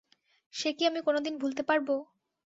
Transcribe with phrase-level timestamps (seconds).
[0.53, 1.87] সে কি আমি কোনোদিন ভুলতে পারব!